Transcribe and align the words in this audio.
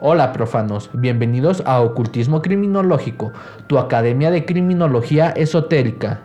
Hola 0.00 0.32
profanos, 0.32 0.90
bienvenidos 0.92 1.60
a 1.66 1.80
Ocultismo 1.80 2.40
Criminológico, 2.40 3.32
tu 3.66 3.78
academia 3.78 4.30
de 4.30 4.44
criminología 4.44 5.30
esotérica. 5.30 6.20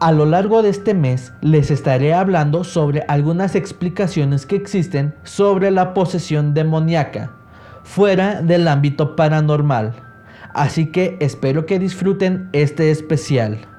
A 0.00 0.10
lo 0.10 0.26
largo 0.26 0.60
de 0.60 0.70
este 0.70 0.92
mes 0.92 1.32
les 1.40 1.70
estaré 1.70 2.14
hablando 2.14 2.64
sobre 2.64 3.04
algunas 3.06 3.54
explicaciones 3.54 4.44
que 4.44 4.56
existen 4.56 5.14
sobre 5.22 5.70
la 5.70 5.94
posesión 5.94 6.52
demoníaca, 6.52 7.30
fuera 7.84 8.42
del 8.42 8.66
ámbito 8.66 9.14
paranormal. 9.14 9.92
Así 10.52 10.90
que 10.90 11.18
espero 11.20 11.64
que 11.64 11.78
disfruten 11.78 12.48
este 12.52 12.90
especial. 12.90 13.71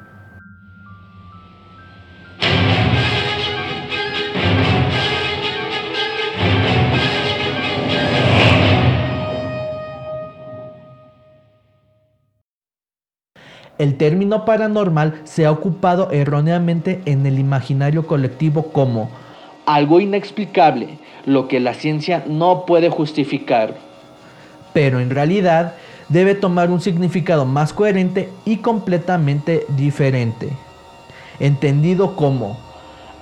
El 13.84 13.98
término 13.98 14.46
paranormal 14.46 15.20
se 15.26 15.46
ha 15.46 15.52
ocupado 15.52 16.10
erróneamente 16.10 17.02
en 17.04 17.26
el 17.26 17.38
imaginario 17.38 18.08
colectivo 18.08 18.72
como 18.72 19.10
algo 19.66 20.00
inexplicable, 20.00 21.00
lo 21.26 21.50
que 21.50 21.60
la 21.60 21.74
ciencia 21.74 22.24
no 22.26 22.66
puede 22.66 22.90
justificar. 22.90 23.76
Pero 24.72 25.02
en 25.02 25.10
realidad 25.10 25.74
debe 26.08 26.34
tomar 26.34 26.72
un 26.72 26.80
significado 26.80 27.44
más 27.44 27.74
coherente 27.74 28.30
y 28.46 28.60
completamente 28.60 29.66
diferente. 29.76 30.48
Entendido 31.42 32.16
como 32.16 32.58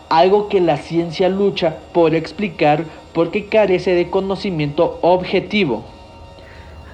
algo 0.10 0.48
que 0.48 0.62
la 0.62 0.78
ciencia 0.78 1.28
lucha 1.28 1.78
por 1.91 2.14
explicar 2.14 2.84
porque 3.14 3.48
carece 3.48 3.96
de 3.96 4.12
conocimiento 4.12 5.00
objetivo. 5.02 5.84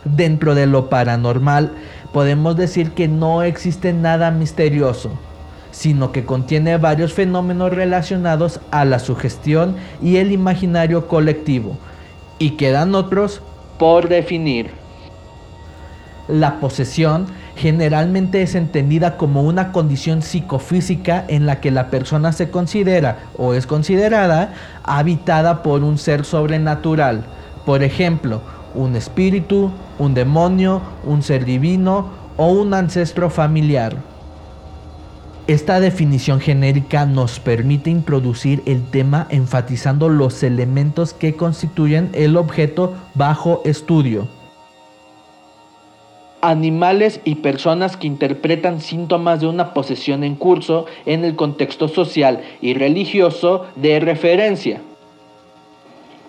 Dentro 0.05 0.55
de 0.55 0.67
lo 0.67 0.89
paranormal, 0.89 1.73
podemos 2.13 2.55
decir 2.55 2.91
que 2.91 3.07
no 3.07 3.43
existe 3.43 3.93
nada 3.93 4.31
misterioso, 4.31 5.11
sino 5.71 6.11
que 6.11 6.25
contiene 6.25 6.77
varios 6.77 7.13
fenómenos 7.13 7.71
relacionados 7.73 8.59
a 8.71 8.85
la 8.85 8.99
sugestión 8.99 9.75
y 10.01 10.17
el 10.17 10.31
imaginario 10.31 11.07
colectivo, 11.07 11.77
y 12.39 12.51
quedan 12.51 12.95
otros 12.95 13.41
por 13.77 14.09
definir. 14.09 14.71
La 16.27 16.59
posesión 16.59 17.25
generalmente 17.55 18.41
es 18.41 18.53
entendida 18.55 19.15
como 19.15 19.43
una 19.43 19.71
condición 19.71 20.21
psicofísica 20.21 21.23
en 21.29 21.45
la 21.45 21.61
que 21.61 21.71
la 21.71 21.89
persona 21.89 22.33
se 22.33 22.49
considera 22.49 23.19
o 23.37 23.53
es 23.53 23.65
considerada 23.65 24.53
habitada 24.83 25.63
por 25.63 25.83
un 25.83 25.97
ser 25.97 26.25
sobrenatural. 26.25 27.23
Por 27.65 27.81
ejemplo, 27.81 28.41
un 28.75 28.97
espíritu, 28.97 29.71
un 29.99 30.13
demonio, 30.13 30.81
un 31.03 31.21
ser 31.21 31.45
divino 31.45 32.09
o 32.37 32.47
un 32.47 32.73
ancestro 32.73 33.29
familiar. 33.29 33.95
Esta 35.47 35.79
definición 35.79 36.41
genérica 36.41 37.05
nos 37.05 37.39
permite 37.39 37.89
introducir 37.89 38.61
el 38.65 38.83
tema 38.89 39.27
enfatizando 39.29 40.09
los 40.09 40.43
elementos 40.43 41.13
que 41.13 41.35
constituyen 41.35 42.09
el 42.13 42.35
objeto 42.35 42.93
bajo 43.13 43.61
estudio. 43.63 44.27
Animales 46.41 47.21
y 47.23 47.35
personas 47.35 47.95
que 47.95 48.07
interpretan 48.07 48.81
síntomas 48.81 49.39
de 49.39 49.47
una 49.47 49.73
posesión 49.73 50.25
en 50.25 50.35
curso 50.35 50.85
en 51.05 51.23
el 51.23 51.37
contexto 51.37 51.87
social 51.87 52.41
y 52.61 52.73
religioso 52.73 53.65
de 53.77 54.01
referencia. 54.01 54.81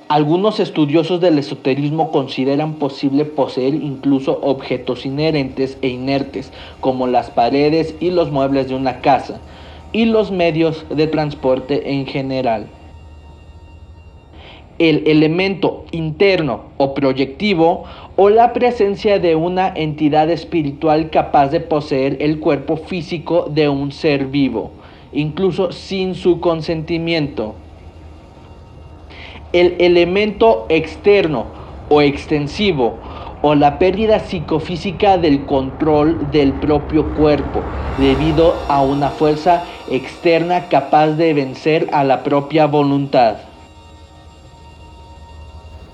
Algunos 0.08 0.58
estudiosos 0.58 1.20
del 1.20 1.38
esoterismo 1.38 2.10
consideran 2.10 2.76
posible 2.76 3.26
poseer 3.26 3.74
incluso 3.74 4.40
objetos 4.42 5.04
inherentes 5.04 5.76
e 5.82 5.88
inertes, 5.88 6.50
como 6.80 7.06
las 7.06 7.30
paredes 7.30 7.94
y 8.00 8.10
los 8.10 8.30
muebles 8.30 8.70
de 8.70 8.74
una 8.74 9.02
casa, 9.02 9.38
y 9.92 10.06
los 10.06 10.30
medios 10.30 10.86
de 10.88 11.08
transporte 11.08 11.92
en 11.92 12.06
general. 12.06 12.68
El 14.78 15.06
elemento 15.06 15.84
interno 15.90 16.62
o 16.78 16.94
proyectivo 16.94 17.84
o 18.16 18.30
la 18.30 18.54
presencia 18.54 19.18
de 19.18 19.34
una 19.34 19.70
entidad 19.76 20.30
espiritual 20.30 21.10
capaz 21.10 21.48
de 21.48 21.60
poseer 21.60 22.16
el 22.20 22.40
cuerpo 22.40 22.78
físico 22.78 23.46
de 23.50 23.68
un 23.68 23.92
ser 23.92 24.24
vivo, 24.24 24.70
incluso 25.12 25.70
sin 25.70 26.14
su 26.14 26.40
consentimiento 26.40 27.56
el 29.52 29.76
elemento 29.78 30.66
externo 30.68 31.46
o 31.88 32.02
extensivo 32.02 33.00
o 33.40 33.54
la 33.54 33.78
pérdida 33.78 34.18
psicofísica 34.18 35.16
del 35.16 35.46
control 35.46 36.30
del 36.30 36.54
propio 36.54 37.14
cuerpo 37.14 37.64
debido 37.96 38.64
a 38.68 38.82
una 38.82 39.10
fuerza 39.10 39.64
externa 39.90 40.68
capaz 40.68 41.08
de 41.12 41.34
vencer 41.34 41.88
a 41.92 42.04
la 42.04 42.22
propia 42.24 42.66
voluntad. 42.66 43.36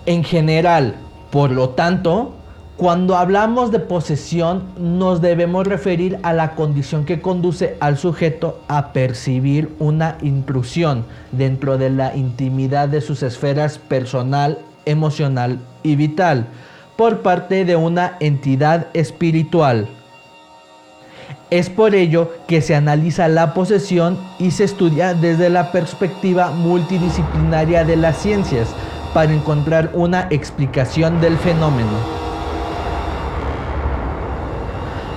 En 0.06 0.24
general, 0.24 0.96
por 1.30 1.50
lo 1.50 1.70
tanto, 1.70 2.32
cuando 2.76 3.16
hablamos 3.16 3.70
de 3.70 3.78
posesión 3.78 4.64
nos 4.76 5.20
debemos 5.20 5.64
referir 5.64 6.18
a 6.24 6.32
la 6.32 6.56
condición 6.56 7.04
que 7.04 7.20
conduce 7.20 7.76
al 7.78 7.96
sujeto 7.96 8.58
a 8.66 8.92
percibir 8.92 9.72
una 9.78 10.18
intrusión 10.22 11.04
dentro 11.30 11.78
de 11.78 11.90
la 11.90 12.16
intimidad 12.16 12.88
de 12.88 13.00
sus 13.00 13.22
esferas 13.22 13.78
personal, 13.78 14.58
emocional 14.86 15.60
y 15.84 15.94
vital 15.94 16.48
por 16.96 17.22
parte 17.22 17.64
de 17.64 17.76
una 17.76 18.16
entidad 18.18 18.88
espiritual. 18.92 19.86
Es 21.50 21.70
por 21.70 21.94
ello 21.94 22.32
que 22.48 22.60
se 22.60 22.74
analiza 22.74 23.28
la 23.28 23.54
posesión 23.54 24.18
y 24.40 24.50
se 24.50 24.64
estudia 24.64 25.14
desde 25.14 25.48
la 25.48 25.70
perspectiva 25.70 26.50
multidisciplinaria 26.50 27.84
de 27.84 27.94
las 27.94 28.18
ciencias 28.18 28.68
para 29.12 29.32
encontrar 29.32 29.90
una 29.94 30.26
explicación 30.30 31.20
del 31.20 31.36
fenómeno. 31.38 32.23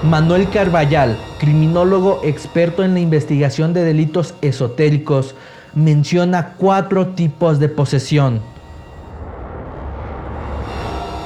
Manuel 0.03 0.47
Carballal, 0.51 1.17
criminólogo 1.39 2.21
experto 2.23 2.83
en 2.83 2.93
la 2.93 2.99
investigación 2.99 3.73
de 3.73 3.83
delitos 3.83 4.35
esotéricos, 4.41 5.33
menciona 5.73 6.53
cuatro 6.57 7.07
tipos 7.07 7.57
de 7.57 7.67
posesión. 7.67 8.39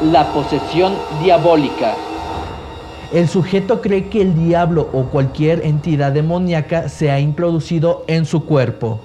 La 0.01 0.31
posesión 0.31 0.93
diabólica. 1.21 1.95
El 3.11 3.27
sujeto 3.27 3.81
cree 3.81 4.07
que 4.07 4.21
el 4.21 4.35
diablo 4.35 4.89
o 4.93 5.03
cualquier 5.03 5.65
entidad 5.65 6.13
demoníaca 6.13 6.87
se 6.87 7.11
ha 7.11 7.19
introducido 7.19 8.05
en 8.07 8.25
su 8.25 8.45
cuerpo. 8.45 9.01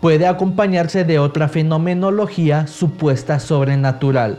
Puede 0.00 0.28
acompañarse 0.28 1.04
de 1.04 1.18
otra 1.18 1.48
fenomenología 1.48 2.68
supuesta 2.68 3.40
sobrenatural, 3.40 4.38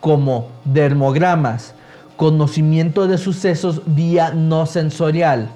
como 0.00 0.48
dermogramas, 0.66 1.74
conocimiento 2.18 3.06
de 3.06 3.16
sucesos 3.16 3.80
vía 3.86 4.32
no 4.34 4.66
sensorial, 4.66 5.50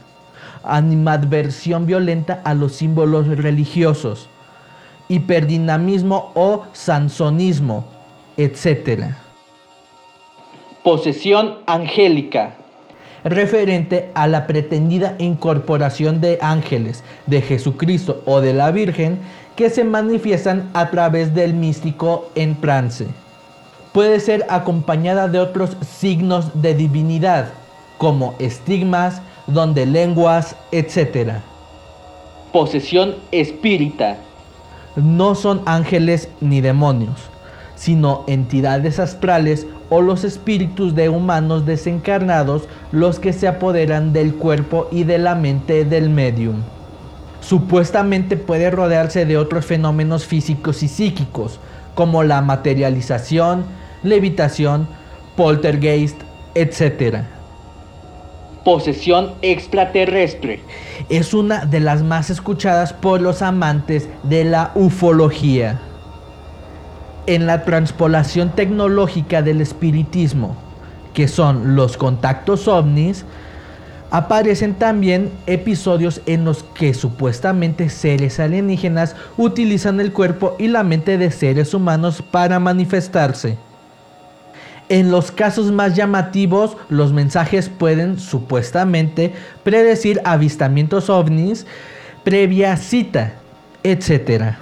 animadversión 0.62 1.86
violenta 1.86 2.40
a 2.44 2.54
los 2.54 2.74
símbolos 2.76 3.26
religiosos, 3.26 4.28
hiperdinamismo 5.08 6.30
o 6.34 6.62
sansonismo, 6.72 7.84
etc. 8.36 9.06
Posesión 10.84 11.58
angélica. 11.66 12.54
Referente 13.24 14.12
a 14.14 14.28
la 14.28 14.46
pretendida 14.46 15.16
incorporación 15.18 16.20
de 16.20 16.38
ángeles, 16.40 17.02
de 17.26 17.42
Jesucristo 17.42 18.22
o 18.24 18.40
de 18.40 18.54
la 18.54 18.70
Virgen 18.70 19.18
que 19.56 19.68
se 19.68 19.82
manifiestan 19.82 20.70
a 20.74 20.90
través 20.90 21.34
del 21.34 21.54
místico 21.54 22.30
en 22.36 22.60
trance 22.60 23.08
puede 23.92 24.20
ser 24.20 24.46
acompañada 24.48 25.28
de 25.28 25.38
otros 25.38 25.76
signos 25.80 26.62
de 26.62 26.74
divinidad, 26.74 27.50
como 27.98 28.34
estigmas, 28.38 29.22
don 29.46 29.74
de 29.74 29.86
lenguas, 29.86 30.56
etc. 30.72 31.34
Posesión 32.52 33.16
espírita. 33.30 34.16
No 34.96 35.34
son 35.34 35.62
ángeles 35.66 36.28
ni 36.40 36.60
demonios, 36.60 37.16
sino 37.76 38.24
entidades 38.26 38.98
astrales 38.98 39.66
o 39.88 40.00
los 40.00 40.24
espíritus 40.24 40.94
de 40.94 41.08
humanos 41.08 41.66
desencarnados 41.66 42.62
los 42.92 43.18
que 43.18 43.32
se 43.32 43.48
apoderan 43.48 44.12
del 44.12 44.34
cuerpo 44.34 44.88
y 44.90 45.04
de 45.04 45.18
la 45.18 45.34
mente 45.34 45.84
del 45.84 46.08
medium. 46.08 46.56
Supuestamente 47.40 48.36
puede 48.36 48.70
rodearse 48.70 49.26
de 49.26 49.36
otros 49.36 49.66
fenómenos 49.66 50.24
físicos 50.24 50.82
y 50.82 50.88
psíquicos, 50.88 51.58
como 51.94 52.22
la 52.22 52.40
materialización, 52.40 53.64
levitación, 54.02 54.88
poltergeist, 55.36 56.20
etc. 56.54 57.24
Posesión 58.64 59.32
extraterrestre. 59.42 60.60
Es 61.08 61.34
una 61.34 61.64
de 61.64 61.80
las 61.80 62.02
más 62.02 62.30
escuchadas 62.30 62.92
por 62.92 63.20
los 63.20 63.42
amantes 63.42 64.08
de 64.22 64.44
la 64.44 64.72
ufología. 64.74 65.80
En 67.26 67.46
la 67.46 67.64
transpolación 67.64 68.50
tecnológica 68.50 69.42
del 69.42 69.60
espiritismo, 69.60 70.56
que 71.14 71.28
son 71.28 71.76
los 71.76 71.96
contactos 71.96 72.66
ovnis, 72.68 73.24
aparecen 74.10 74.74
también 74.74 75.30
episodios 75.46 76.20
en 76.26 76.44
los 76.44 76.62
que 76.62 76.92
supuestamente 76.92 77.88
seres 77.88 78.38
alienígenas 78.40 79.16
utilizan 79.38 80.00
el 80.00 80.12
cuerpo 80.12 80.54
y 80.58 80.68
la 80.68 80.82
mente 80.82 81.16
de 81.16 81.30
seres 81.30 81.72
humanos 81.72 82.22
para 82.30 82.60
manifestarse. 82.60 83.56
En 84.88 85.10
los 85.10 85.30
casos 85.30 85.72
más 85.72 85.96
llamativos, 85.96 86.76
los 86.88 87.12
mensajes 87.12 87.68
pueden 87.68 88.18
supuestamente 88.18 89.32
predecir 89.62 90.20
avistamientos 90.24 91.08
ovnis 91.08 91.66
previa 92.24 92.76
cita, 92.76 93.34
etc. 93.82 94.54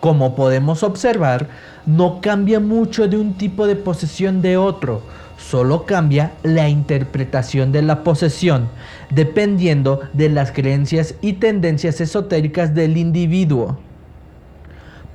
Como 0.00 0.36
podemos 0.36 0.82
observar, 0.82 1.48
no 1.86 2.20
cambia 2.20 2.60
mucho 2.60 3.08
de 3.08 3.16
un 3.16 3.34
tipo 3.34 3.66
de 3.66 3.74
posesión 3.74 4.42
de 4.42 4.56
otro, 4.56 5.02
solo 5.38 5.86
cambia 5.86 6.32
la 6.42 6.68
interpretación 6.68 7.72
de 7.72 7.82
la 7.82 8.04
posesión, 8.04 8.68
dependiendo 9.10 10.00
de 10.12 10.28
las 10.28 10.52
creencias 10.52 11.14
y 11.20 11.34
tendencias 11.34 12.00
esotéricas 12.00 12.74
del 12.74 12.96
individuo. 12.96 13.78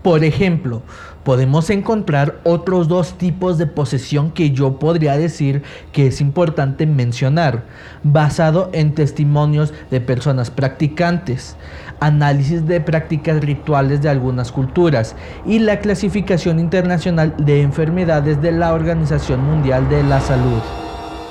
Por 0.04 0.26
ejemplo, 0.26 0.82
podemos 1.24 1.70
encontrar 1.70 2.36
otros 2.44 2.90
dos 2.90 3.18
tipos 3.18 3.58
de 3.58 3.68
posesión 3.68 4.32
que 4.32 4.52
yo 4.52 4.78
podría 4.78 5.16
decir 5.16 5.64
que 5.94 6.08
es 6.08 6.20
importante 6.20 6.86
mencionar, 6.86 7.64
basado 8.04 8.70
en 8.74 8.96
testimonios 8.96 9.74
de 9.90 10.02
personas 10.02 10.52
practicantes, 10.52 11.56
análisis 12.02 12.68
de 12.68 12.82
prácticas 12.82 13.40
rituales 13.40 14.02
de 14.02 14.10
algunas 14.10 14.52
culturas 14.52 15.16
y 15.46 15.60
la 15.60 15.80
clasificación 15.80 16.60
internacional 16.60 17.34
de 17.38 17.62
enfermedades 17.62 18.42
de 18.42 18.52
la 18.52 18.74
Organización 18.74 19.42
Mundial 19.42 19.88
de 19.88 20.04
la 20.04 20.20
Salud. 20.20 20.62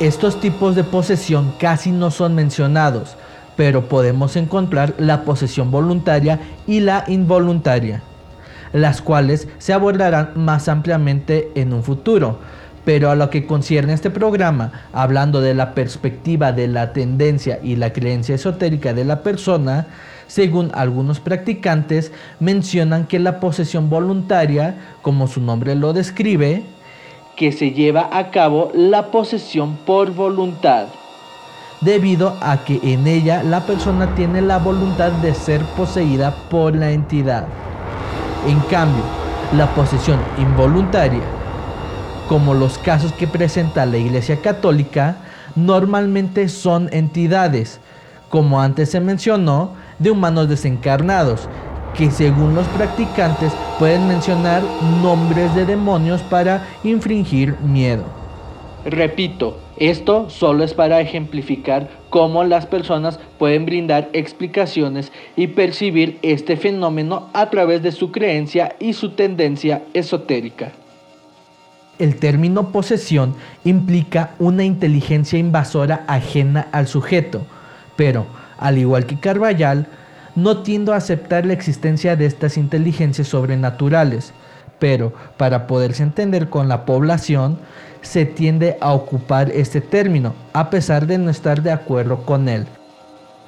Estos 0.01 0.41
tipos 0.41 0.75
de 0.77 0.85
posesión 0.85 1.53
casi 1.61 1.91
no 1.93 2.11
son 2.11 2.35
mencionados, 2.35 3.19
pero 3.55 3.87
podemos 3.91 4.35
encontrar 4.37 4.95
la 4.97 5.25
posesión 5.27 5.71
voluntaria 5.71 6.41
y 6.67 6.81
la 6.81 7.05
involuntaria 7.07 8.03
las 8.73 9.03
cuales 9.03 9.49
se 9.59 9.73
abordarán 9.73 10.33
más 10.35 10.69
ampliamente 10.69 11.51
en 11.55 11.73
un 11.73 11.83
futuro. 11.83 12.39
Pero 12.85 13.11
a 13.11 13.15
lo 13.15 13.31
que 13.31 13.47
concierne 13.47 13.93
este 13.93 14.11
programa, 14.11 14.73
hablando 14.93 15.41
de 15.41 15.55
la 15.55 15.73
perspectiva 15.73 16.51
de 16.51 16.67
la 16.67 16.93
tendencia 16.93 17.61
y 17.63 17.77
la 17.77 17.93
creencia 17.93 18.35
esotérica 18.35 18.93
de 18.93 19.05
la 19.05 19.23
persona, 19.23 19.87
según 20.27 20.71
algunos 20.75 21.21
practicantes, 21.21 22.11
mencionan 22.41 23.07
que 23.07 23.21
la 23.21 23.39
posesión 23.39 23.89
voluntaria, 23.89 24.77
como 25.03 25.29
su 25.29 25.41
nombre 25.41 25.77
lo 25.77 25.93
describe, 25.93 26.65
que 27.37 27.53
se 27.53 27.71
lleva 27.71 28.09
a 28.11 28.31
cabo 28.31 28.73
la 28.75 29.11
posesión 29.11 29.77
por 29.77 30.13
voluntad, 30.13 30.87
debido 31.83 32.37
a 32.41 32.65
que 32.65 32.81
en 32.83 33.07
ella 33.07 33.43
la 33.43 33.67
persona 33.67 34.15
tiene 34.15 34.43
la 34.43 34.59
voluntad 34.59 35.13
de 35.13 35.35
ser 35.35 35.63
poseída 35.77 36.35
por 36.51 36.75
la 36.75 36.91
entidad. 36.91 37.47
En 38.47 38.61
cambio, 38.63 39.05
la 39.53 39.73
posesión 39.75 40.19
involuntaria, 40.37 41.23
como 42.29 42.55
los 42.55 42.79
casos 42.79 43.13
que 43.13 43.29
presenta 43.29 43.87
la 43.87 43.99
Iglesia 43.99 44.41
Católica, 44.41 45.17
normalmente 45.55 46.49
son 46.49 46.89
entidades, 46.93 47.81
como 48.31 48.61
antes 48.61 48.91
se 48.91 49.01
mencionó, 49.01 49.75
de 49.99 50.11
humanos 50.11 50.49
desencarnados, 50.49 51.49
que 51.95 52.11
según 52.11 52.55
los 52.55 52.67
practicantes 52.69 53.53
pueden 53.79 54.09
mencionar 54.09 54.63
nombres 54.81 55.55
de 55.55 55.67
demonios 55.67 56.23
para 56.23 56.67
infringir 56.83 57.57
miedo. 57.61 58.22
Repito, 58.85 59.59
esto 59.77 60.29
solo 60.29 60.65
es 60.65 60.75
para 60.75 61.01
ejemplificar 61.01 61.89
cómo 62.11 62.43
las 62.43 62.67
personas 62.67 63.21
pueden 63.39 63.65
brindar 63.65 64.09
explicaciones 64.13 65.13
y 65.37 65.49
percibir 65.49 66.19
este 66.23 66.57
fenómeno 66.57 67.29
a 67.33 67.49
través 67.51 67.83
de 67.83 67.93
su 67.93 68.11
creencia 68.11 68.75
y 68.81 68.95
su 68.95 69.11
tendencia 69.11 69.83
esotérica. 69.95 70.73
El 71.99 72.17
término 72.17 72.73
posesión 72.73 73.37
implica 73.65 74.31
una 74.41 74.65
inteligencia 74.65 75.39
invasora 75.39 76.05
ajena 76.09 76.67
al 76.73 76.89
sujeto, 76.89 77.43
pero, 77.95 78.27
al 78.59 78.79
igual 78.79 79.07
que 79.07 79.21
Carvallal, 79.21 79.87
no 80.35 80.63
tiendo 80.63 80.93
a 80.93 80.97
aceptar 80.97 81.47
la 81.47 81.53
existencia 81.53 82.17
de 82.17 82.27
estas 82.27 82.57
inteligencias 82.57 83.29
sobrenaturales, 83.29 84.33
pero 84.83 85.13
para 85.37 85.69
poderse 85.69 86.03
entender 86.03 86.49
con 86.49 86.67
la 86.67 86.85
población, 86.85 87.57
se 88.01 88.27
tiende 88.27 88.79
a 88.81 88.93
ocupar 88.93 89.49
este 89.53 89.81
término, 89.81 90.35
a 90.53 90.71
pesar 90.71 91.07
de 91.07 91.19
no 91.19 91.31
estar 91.31 91.63
de 91.63 91.71
acuerdo 91.71 92.25
con 92.25 92.49
él. 92.49 92.67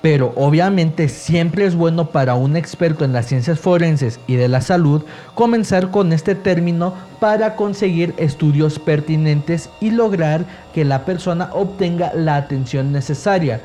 Pero 0.01 0.33
obviamente 0.37 1.09
siempre 1.09 1.65
es 1.65 1.75
bueno 1.75 2.11
para 2.11 2.37
un 2.37 2.57
experto 2.57 3.05
en 3.05 3.13
las 3.13 3.27
ciencias 3.27 3.59
forenses 3.59 4.21
y 4.29 4.37
de 4.37 4.47
la 4.47 4.61
salud 4.61 5.03
comenzar 5.35 5.91
con 5.91 6.13
este 6.13 6.37
término 6.37 6.95
para 7.19 7.57
conseguir 7.57 8.15
estudios 8.17 8.79
pertinentes 8.79 9.71
y 9.81 9.91
lograr 9.91 10.45
que 10.73 10.85
la 10.85 11.05
persona 11.05 11.51
obtenga 11.53 12.13
la 12.15 12.37
atención 12.37 12.93
necesaria, 12.93 13.61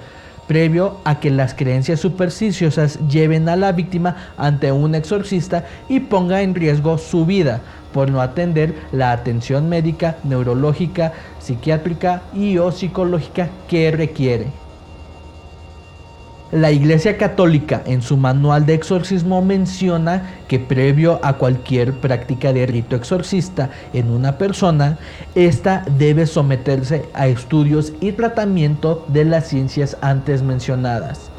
previo 0.49 0.97
a 1.03 1.19
que 1.19 1.29
las 1.29 1.53
creencias 1.53 1.99
supersticiosas 1.99 2.97
lleven 3.07 3.47
a 3.49 3.55
la 3.55 3.71
víctima 3.71 4.15
ante 4.35 4.71
un 4.71 4.95
exorcista 4.95 5.67
y 5.87 5.99
ponga 5.99 6.41
en 6.41 6.55
riesgo 6.55 6.97
su 6.97 7.23
vida 7.23 7.61
por 7.93 8.09
no 8.09 8.19
atender 8.19 8.73
la 8.91 9.11
atención 9.11 9.69
médica, 9.69 10.17
neurológica, 10.23 11.13
psiquiátrica 11.37 12.23
y 12.33 12.57
o 12.57 12.71
psicológica 12.71 13.49
que 13.67 13.91
requiere. 13.91 14.47
La 16.51 16.71
Iglesia 16.71 17.15
Católica 17.15 17.83
en 17.85 18.01
su 18.01 18.17
manual 18.17 18.65
de 18.65 18.73
exorcismo 18.73 19.43
menciona 19.43 20.31
que 20.47 20.57
previo 20.57 21.19
a 21.21 21.33
cualquier 21.33 21.93
práctica 21.93 22.51
de 22.51 22.65
rito 22.65 22.95
exorcista 22.95 23.69
en 23.93 24.09
una 24.09 24.39
persona, 24.39 24.97
ésta 25.35 25.85
debe 25.99 26.25
someterse 26.25 27.05
a 27.13 27.27
estudios 27.27 27.93
y 28.01 28.13
tratamiento 28.13 29.05
de 29.09 29.25
las 29.25 29.47
ciencias 29.47 29.95
antes 30.01 30.41
mencionadas, 30.41 31.29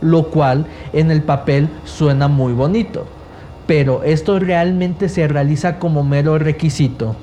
lo 0.00 0.30
cual 0.30 0.66
en 0.92 1.12
el 1.12 1.22
papel 1.22 1.68
suena 1.84 2.26
muy 2.26 2.52
bonito, 2.52 3.06
pero 3.68 4.02
esto 4.02 4.40
realmente 4.40 5.08
se 5.08 5.28
realiza 5.28 5.78
como 5.78 6.02
mero 6.02 6.40
requisito. 6.40 7.14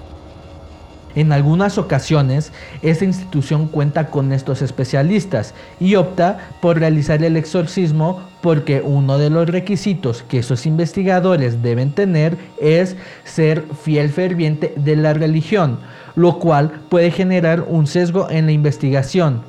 En 1.17 1.31
algunas 1.31 1.79
ocasiones, 1.79 2.51
esta 2.83 3.03
institución 3.03 3.69
cuenta 3.69 4.11
con 4.11 4.31
estos 4.31 4.61
especialistas 4.61 5.55
y 5.79 5.95
opta 5.95 6.37
por 6.61 6.77
realizar 6.77 7.23
el 7.23 7.37
exorcismo 7.37 8.21
porque 8.39 8.83
uno 8.85 9.17
de 9.17 9.31
los 9.31 9.49
requisitos 9.49 10.21
que 10.21 10.37
esos 10.37 10.67
investigadores 10.67 11.63
deben 11.63 11.91
tener 11.91 12.37
es 12.61 12.97
ser 13.23 13.63
fiel 13.81 14.09
ferviente 14.09 14.75
de 14.75 14.95
la 14.95 15.15
religión, 15.15 15.79
lo 16.13 16.37
cual 16.37 16.81
puede 16.87 17.09
generar 17.09 17.65
un 17.67 17.87
sesgo 17.87 18.29
en 18.29 18.45
la 18.45 18.51
investigación. 18.51 19.41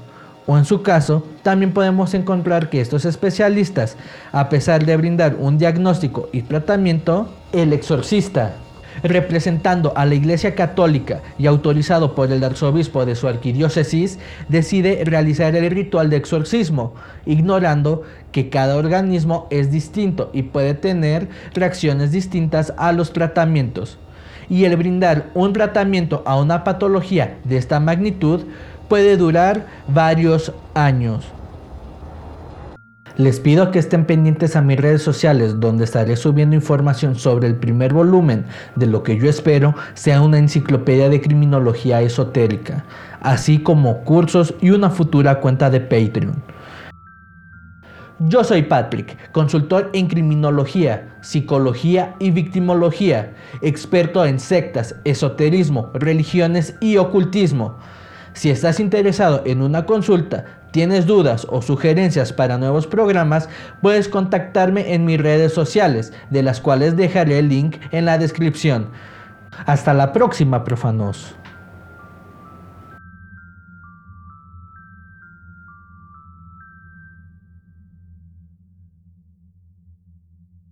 O 0.47 0.57
en 0.57 0.65
su 0.65 0.81
caso, 0.81 1.27
también 1.43 1.73
podemos 1.75 2.15
encontrar 2.15 2.71
que 2.71 2.81
estos 2.81 3.05
especialistas, 3.05 3.99
a 4.33 4.49
pesar 4.49 4.87
de 4.87 4.97
brindar 4.97 5.37
un 5.39 5.59
diagnóstico 5.59 6.31
y 6.33 6.41
tratamiento, 6.41 7.29
el 7.53 7.75
exorcista 7.75 8.55
representando 9.03 9.93
a 9.97 10.05
la 10.05 10.15
Iglesia 10.15 10.55
Católica 10.55 11.21
y 11.39 11.47
autorizado 11.47 12.15
por 12.15 12.33
el 12.33 12.43
arzobispo 12.45 13.07
de 13.07 13.15
su 13.15 13.29
arquidiócesis, 13.29 14.19
decide 14.49 15.03
realizar 15.05 15.55
el 15.57 15.71
ritual 15.71 16.11
de 16.11 16.17
exorcismo, 16.17 16.95
ignorando 17.27 18.03
que 18.33 18.51
cada 18.51 18.77
organismo 18.77 19.47
es 19.51 19.71
distinto 19.71 20.31
y 20.33 20.43
puede 20.43 20.75
tener 20.75 21.29
reacciones 21.55 22.13
distintas 22.13 22.73
a 22.77 22.93
los 22.93 23.13
tratamientos. 23.13 23.99
Y 24.49 24.65
el 24.65 24.77
brindar 24.77 25.31
un 25.35 25.53
tratamiento 25.53 26.23
a 26.25 26.37
una 26.37 26.65
patología 26.65 27.39
de 27.45 27.59
esta 27.59 27.81
magnitud 27.81 28.45
puede 28.89 29.17
durar 29.17 29.67
varios 29.87 30.53
años. 30.75 31.27
Les 33.19 33.41
pido 33.41 33.73
que 33.73 33.81
estén 33.81 34.05
pendientes 34.05 34.55
a 34.55 34.63
mis 34.63 34.79
redes 34.79 35.03
sociales 35.03 35.59
donde 35.59 35.83
estaré 35.83 36.15
subiendo 36.15 36.55
información 36.55 37.17
sobre 37.17 37.49
el 37.49 37.57
primer 37.57 37.93
volumen 37.93 38.45
de 38.77 38.87
lo 38.87 39.03
que 39.03 39.19
yo 39.19 39.29
espero 39.29 39.75
sea 39.95 40.21
una 40.21 40.39
enciclopedia 40.39 41.09
de 41.09 41.21
criminología 41.21 42.01
esotérica, 42.01 42.85
así 43.21 43.59
como 43.59 44.05
cursos 44.05 44.55
y 44.61 44.71
una 44.71 44.89
futura 44.91 45.41
cuenta 45.41 45.69
de 45.69 45.81
Patreon. 45.81 46.41
Yo 48.21 48.45
soy 48.45 48.63
Patrick, 48.63 49.33
consultor 49.33 49.91
en 49.95 50.07
criminología, 50.07 51.17
psicología 51.21 52.15
y 52.21 52.31
victimología, 52.31 53.35
experto 53.63 54.25
en 54.25 54.39
sectas, 54.39 54.95
esoterismo, 55.05 55.91
religiones 55.93 56.77
y 56.81 56.99
ocultismo. 56.99 57.79
Si 58.33 58.51
estás 58.51 58.79
interesado 58.79 59.43
en 59.45 59.63
una 59.63 59.87
consulta, 59.87 60.58
tienes 60.71 61.07
dudas 61.07 61.47
o 61.51 61.63
sugerencias 61.63 62.33
para 62.33 62.59
nuevos 62.59 62.87
programas, 62.87 63.49
puedes 63.83 64.09
contactarme 64.09 64.95
en 64.95 65.05
mis 65.05 65.21
redes 65.21 65.53
sociales, 65.53 66.13
de 66.31 66.43
las 66.43 66.61
cuales 66.61 66.97
dejaré 66.97 67.39
el 67.39 67.49
link 67.49 67.77
en 67.91 68.05
la 68.05 68.19
descripción. 68.19 68.89
Hasta 69.67 69.95
la 69.95 70.13
próxima, 70.13 70.65
profanos. 70.65 71.35